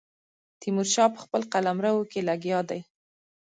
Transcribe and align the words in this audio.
تیمور 0.59 0.87
شاه 0.93 1.09
په 1.15 1.19
خپل 1.25 1.41
قلمرو 1.53 2.07
کې 2.11 2.19
لګیا 2.29 2.59
دی. 2.69 2.79